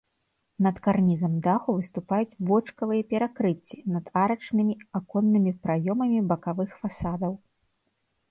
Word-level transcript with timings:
Над 0.65 0.77
карнізам 0.85 1.33
даху 1.47 1.73
выступаюць 1.81 2.37
бочкавыя 2.51 3.03
перакрыцці 3.11 3.77
над 3.97 4.05
арачнымі 4.23 4.73
аконнымі 5.01 5.51
праёмамі 5.67 6.19
бакавых 6.31 6.69
фасадаў. 6.81 7.33